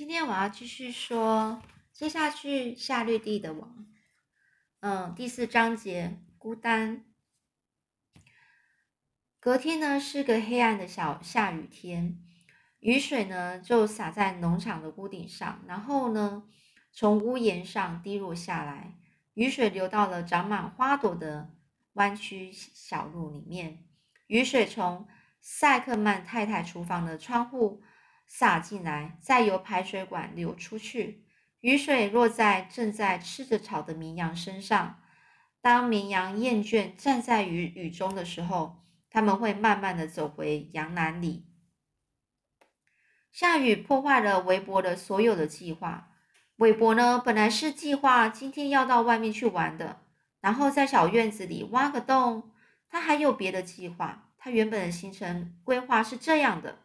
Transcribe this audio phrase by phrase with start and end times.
[0.00, 1.60] 今天我要继续说，
[1.92, 3.86] 接下去夏绿蒂的王，
[4.80, 7.04] 嗯，第四章节孤单。
[9.38, 12.18] 隔天呢是个黑暗的小下雨天，
[12.78, 16.44] 雨水呢就洒在农场的屋顶上，然后呢
[16.90, 18.94] 从屋檐上滴落下来，
[19.34, 21.50] 雨水流到了长满花朵的
[21.92, 23.84] 弯曲小路里面，
[24.28, 25.06] 雨水从
[25.42, 27.82] 塞克曼太太厨房的窗户。
[28.32, 31.26] 洒进来，再由排水管流出去。
[31.58, 35.02] 雨水落在正在吃着草的绵羊身上。
[35.60, 41.44] 当绵羊厌倦站在雨雨中的时候，他们会慢慢的走回羊栏里。
[43.32, 46.12] 下雨破坏了韦伯的所有的计划。
[46.56, 50.02] 韦伯呢，本来是计划今天要到外面去玩的，
[50.40, 52.52] 然后在小院子里挖个洞。
[52.88, 54.30] 他还有别的计划。
[54.38, 56.78] 他原本的行程规划是这样的。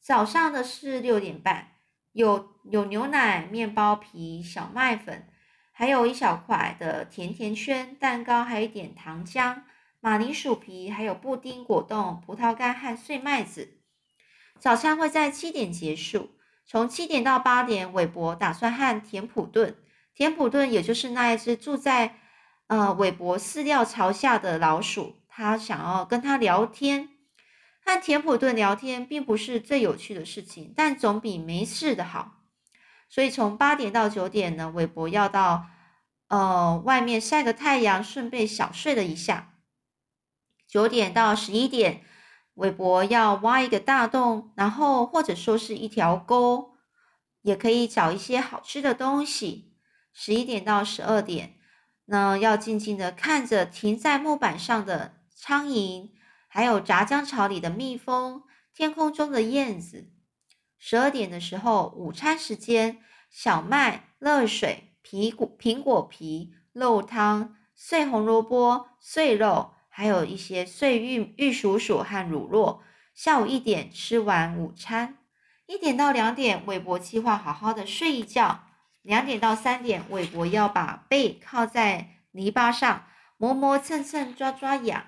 [0.00, 1.68] 早上的是六点半，
[2.12, 5.28] 有有牛奶、面包皮、小麦粉，
[5.72, 9.62] 还有一小块的甜甜圈蛋糕，还有一点糖浆、
[10.00, 13.76] 马铃薯皮，还有布丁、果冻、葡萄干和碎麦子。
[14.58, 16.30] 早餐会在七点结束，
[16.66, 19.76] 从七点到八点，韦伯打算和田普顿，
[20.14, 22.16] 田普顿也就是那一只住在
[22.68, 27.10] 呃韦伯饲料槽下的老鼠，他想要跟他聊天。
[27.84, 32.36] 和田普顿聊天并不是最有趣的事情，但总比没事的好。
[33.08, 35.66] 所以从八点到九点呢，韦伯要到
[36.28, 39.54] 呃外面晒个太阳，顺便小睡了一下。
[40.68, 42.04] 九点到十一点，
[42.54, 46.74] 韦伯要挖一个大洞，然后或者说是一条沟，
[47.42, 49.74] 也可以找一些好吃的东西。
[50.12, 51.56] 十一点到十二点，
[52.04, 56.10] 那要静静的看着停在木板上的苍蝇。
[56.52, 58.42] 还有炸浆巢里的蜜蜂，
[58.74, 60.10] 天空中的燕子。
[60.76, 62.98] 十二点的时候，午餐时间，
[63.30, 72.80] 小麦、热水、皮果、苹果皮、肉汤、碎红萝卜、碎肉，还有一些碎玉玉蜀黍和乳酪。
[73.14, 75.18] 下午一点吃完午餐，
[75.66, 78.64] 一点到两点，韦伯计划好好的睡一觉。
[79.02, 83.04] 两点到三点，韦伯要把背靠在泥巴上，
[83.36, 85.04] 磨磨蹭蹭，抓抓痒。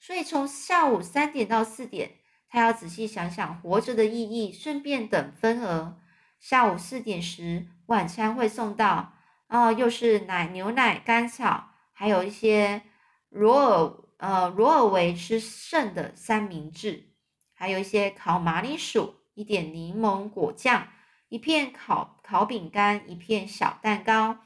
[0.00, 2.12] 所以从下午三点到四点，
[2.48, 6.00] 他要仔细想想活着的意义，顺便等分额。
[6.40, 9.12] 下午四点时，晚餐会送到，
[9.48, 12.82] 啊，又是奶、牛奶、甘草，还有一些
[13.28, 17.10] 罗尔呃罗尔维吃剩的三明治，
[17.52, 20.88] 还有一些烤马铃薯，一点柠檬果酱，
[21.28, 24.38] 一片烤烤饼干，一片小蛋糕。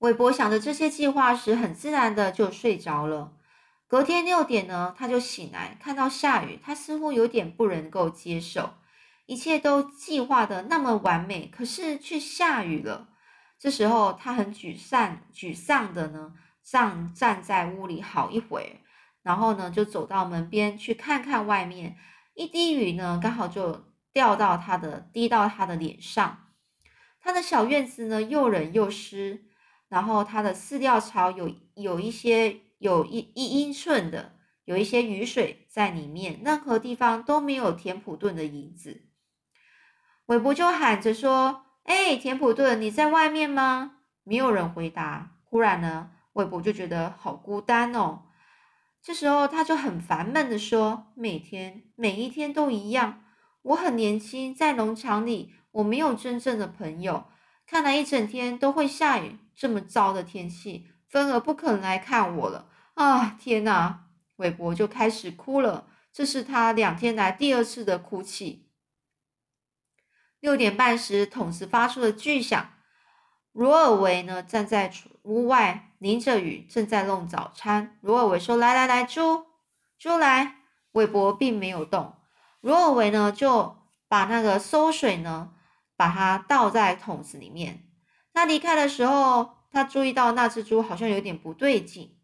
[0.00, 3.38] 韦伯想着这些计划时，很自然的就睡着了。
[3.90, 8.74] 隔天六点呢，他就醒来，看到下雨，他似乎有点不能够接受，
[9.26, 13.08] 一切都计划的那么完美，可是却下雨了。
[13.58, 18.80] 这时候他很沮丧，沮丧的呢，站站在屋里好一会，
[19.24, 21.96] 然后呢，就走到门边去看看外面，
[22.34, 26.46] 一滴雨呢，刚好就掉到他的，滴到他的脸上。
[27.20, 29.46] 他的小院子呢，又冷又湿，
[29.88, 32.60] 然后他的饲料槽有有一些。
[32.80, 39.02] 有一一英寸的，有一些雨水在里面，任何地方都没有田普顿的影子。
[40.24, 45.36] 韦伯就喊着说：“哎，田普顿，你在外面吗？”没有人回答。
[45.44, 48.22] 忽然呢，韦伯就觉得好孤单哦。
[49.02, 53.24] 这时候他就很烦闷的说：“每天每一天都一样。
[53.60, 57.24] 我很年轻，在农场里，我没有真正的朋友。
[57.66, 62.68] 看来一整天都会下雨，这么糟的天气，芬儿不可能来看我了。”
[63.00, 64.08] 啊天哪！
[64.36, 68.68] 韦伯就开始哭了，这是他两天来第二次的哭泣。
[70.38, 72.72] 六点半时，桶子发出了巨响。
[73.52, 77.96] 罗尔维呢，站在屋外，淋着雨，正在弄早餐。
[78.02, 79.46] 罗尔维说：“来来来，猪，
[79.98, 80.56] 猪来。”
[80.92, 82.16] 韦伯并没有动。
[82.60, 83.78] 罗尔维呢，就
[84.08, 85.54] 把那个馊水呢，
[85.96, 87.88] 把它倒在桶子里面。
[88.34, 92.19] 他离开的时候，他注意到那只猪好像有点不对劲。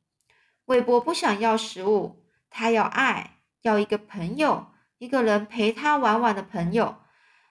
[0.66, 4.66] 韦伯不想要食物，他要爱，要一个朋友，
[4.98, 6.98] 一个人陪他玩玩的朋友。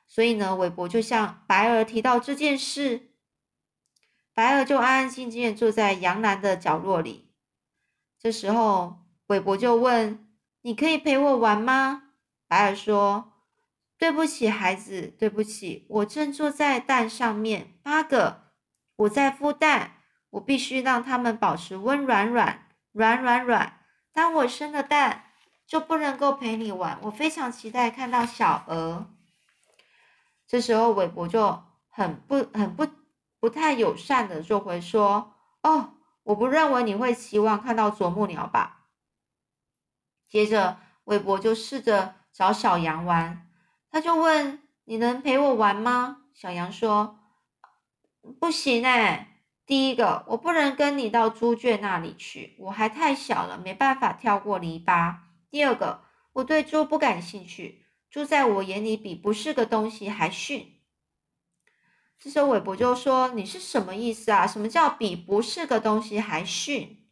[0.08, 3.10] 所以呢，韦伯就向白儿提到这件事，
[4.34, 7.32] 白儿就安安静静的坐在阳栏的角落里。
[8.20, 10.28] 这时候，韦伯就问
[10.62, 12.12] ：“你可以陪我玩吗？”
[12.48, 13.34] 白儿说
[13.98, 18.52] ：“对不起，孩子，对不起，我正坐在蛋上面，八个，
[18.98, 20.02] 我在孵蛋，
[20.32, 22.64] 我必须让它们保持温软软。”
[22.96, 23.82] 软软软，
[24.14, 25.26] 当我生了蛋，
[25.68, 26.98] 就不能够陪你玩。
[27.02, 29.14] 我非常期待看到小鹅。
[30.48, 32.88] 这时候韦伯就很不很不
[33.42, 38.86] 不太友善的就回说：“哦，我不认为你会期望看到啄木鸟吧。”
[40.30, 43.50] 接着韦伯就试着找小羊玩，
[43.92, 47.20] 他就问：“你能陪我玩吗？”小羊说
[48.40, 49.35] ：“不行哎，
[49.66, 55.16] 第一个我不能跟你到猪圈那里去，我还太小了，没办法跳过篱笆。
[55.50, 56.02] 第二个，
[56.34, 60.80] 我对猪不感兴趣。”猪在我眼里比不是个东西还逊。
[62.18, 64.48] 这时候韦伯就说：“你是什么意思啊？
[64.48, 67.10] 什么叫比不是个东西还逊？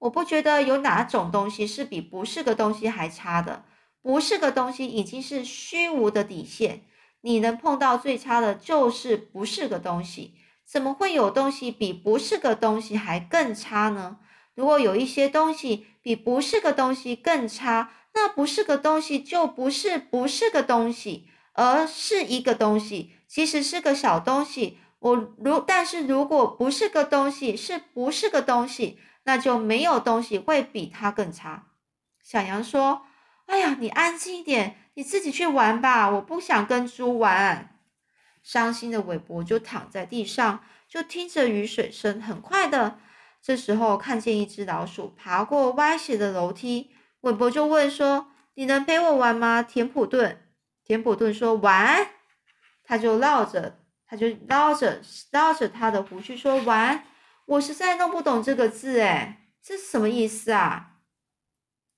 [0.00, 3.64] 我不觉得有哪种东西是比不是个东西还差的。
[4.02, 6.82] 不是个东西已经是虚无的底线。
[7.22, 10.34] 你能碰到最差的就是不是个东西。
[10.66, 14.18] 怎么会有东西比不是个东西还更差呢？
[14.54, 23.14] 如果有一些东西比不是个东西更差。”那不是个东西，就不是不是个东西，而是一个东西。
[23.26, 24.76] 其实是个小东西。
[24.98, 31.68] 我如但是如果不是个东西，是不是个东西，那就没有东西会比它更差。
[32.22, 33.06] 小羊说
[33.48, 37.70] ：“哎呀，你安静一点，你自己去玩吧，我不想跟猪玩。”
[38.42, 42.20] 伤心的韦伯就躺在地上，就听着雨水声。
[42.20, 42.98] 很快的，
[43.40, 46.90] 这时候看见一只老鼠爬过歪斜的楼梯。
[47.20, 50.48] 韦伯就问说：“你能陪我玩吗？”田普顿，
[50.84, 52.08] 田普顿说：“玩。”
[52.84, 55.00] 他就绕着，他就绕着
[55.30, 57.04] 绕着他的胡须说：“玩。”
[57.46, 60.98] 我实在弄不懂这个字，哎，这是什么意思啊？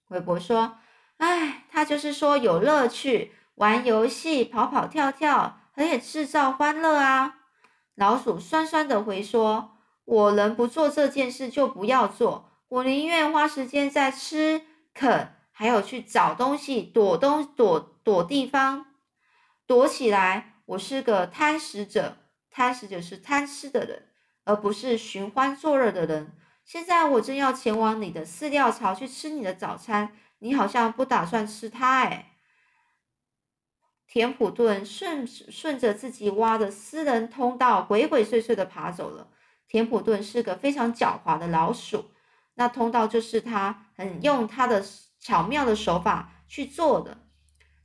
[0.09, 0.79] 韦伯说
[1.19, 7.39] ：“哎，他就是说有乐趣，玩游戏，跑跑跳跳，可以制造欢乐啊。”
[7.97, 14.63] 老鼠酸酸的回说：“我能不做这件事就不要做，我宁愿花时间在吃。”
[14.95, 18.87] 啃，还有去找东西，躲东躲躲地方，
[19.67, 20.55] 躲起来。
[20.67, 22.17] 我是个贪食者，
[22.49, 24.09] 贪食者是贪吃的人，
[24.45, 26.33] 而不是寻欢作乐的人。
[26.65, 32.34] 现在我正要前往你的饲料槽去吃你的早餐，你好像不打算吃它哎。
[34.15, 39.27] 田普顿顺顺着自己挖的私人通道，鬼鬼祟祟的爬走了。
[39.67, 42.13] 田普顿是个非常狡猾的老鼠。
[42.55, 44.85] 那通道就是他很用他的
[45.19, 47.23] 巧妙的手法去做的。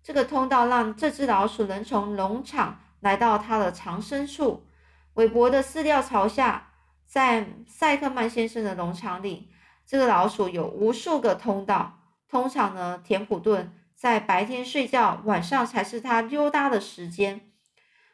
[0.04, 4.68] 这个通道让这只老鼠能从农场来到它的藏身处——
[5.16, 6.68] 韦伯的饲料槽下。
[7.08, 9.50] 在塞克曼先生的农场里，
[9.84, 12.02] 这个老鼠有无数个通道。
[12.30, 17.52] 通常呢，田普顿在白天睡觉，晚上才是他溜达的时间。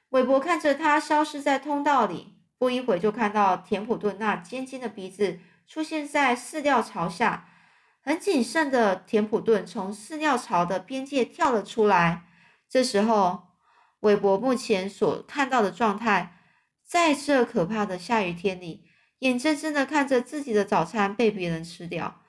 [0.10, 5.40] 韦伯看着他消失在通道里，不一会就看到田普顿那尖尖的鼻子。
[5.68, 7.50] 出现在饲料槽下，
[8.02, 12.24] 很谨慎的田普顿从饲料槽的边界跳了出来。
[12.68, 13.50] 这时候，
[14.00, 16.40] 韦伯目前所看到的状态，
[16.84, 18.86] 在这可怕的下雨天里，
[19.20, 22.22] 眼睁睁的看着自己的早餐被别人吃掉。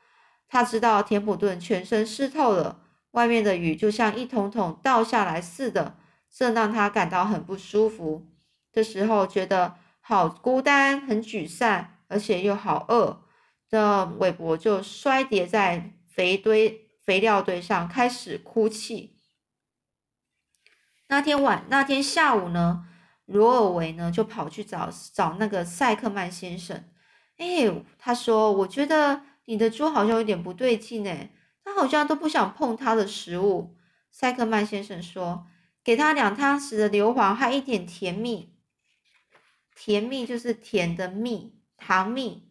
[0.47, 2.83] 他知道田普顿全身湿透了，
[3.17, 5.97] 外面的雨就像一桶桶倒下来似的，
[6.31, 8.27] 这让他感到很不舒服。
[8.71, 13.23] 这时候觉得好孤单，很沮丧，而且又好饿。
[13.67, 19.17] 这韦伯就摔跌在肥堆肥料堆上，开始哭泣。
[21.09, 22.85] 那天晚那天下午呢，
[23.25, 26.85] 罗尔维呢就跑去找找那个塞克曼先生。
[27.39, 31.11] 哎，他说：“我觉得你的猪好像有点不对劲呢，
[31.67, 33.77] 他好像都不想碰他的食物。”
[34.13, 35.47] 塞克曼先生说
[35.83, 38.55] ：“给他两汤匙的硫磺和一点甜蜜，
[39.75, 42.49] 甜蜜就是甜的蜜，糖蜜。”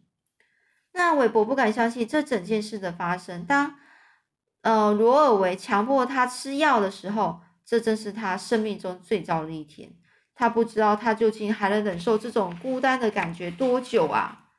[0.92, 3.44] 那韦伯不敢相信这整件事的发生。
[3.44, 3.78] 当
[4.60, 9.90] 呃罗尔维强迫他吃药的时候，这正是他生命中最糟的一天。
[10.34, 14.50] 他不知道他究竟还能忍受这种孤单的感觉多久啊！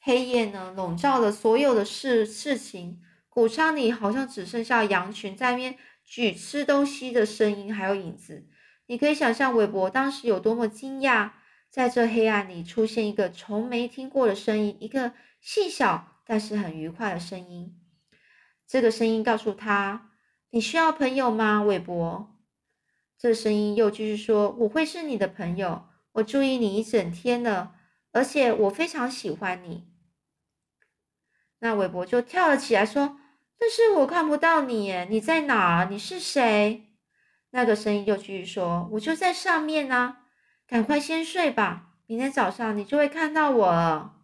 [0.00, 3.00] 黑夜呢，笼罩了所有的事事情。
[3.32, 8.46] 谷仓里好像只剩下羊群在面举吃东西的声音，还有影子。
[8.86, 11.30] 你可以想象韦伯当时有多么惊讶，
[11.70, 15.12] 在这黑暗里出现一个从没听过的声音，一个。
[15.44, 17.76] 细小但是很愉快的声音，
[18.64, 20.12] 这个声音告诉他
[20.50, 22.38] ：“你需要朋友吗，韦伯？”
[23.18, 27.74] 这声音又继续说：“我会是你的朋友，我注意你一整天了，
[28.12, 29.88] 而且我非常喜欢你。”
[31.58, 33.18] 那韦伯就跳了起来说
[33.62, 35.84] ：“但是我看不到你，你在哪？
[35.88, 36.88] 你是谁？”
[37.50, 40.16] 那个声音又继续说：“我就在上面呢，
[40.66, 44.16] 赶快先睡吧，明天早上你就会看到我了。”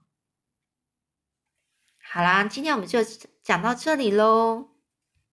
[2.02, 2.98] 好啦，今天我们就
[3.44, 4.70] 讲到这里喽。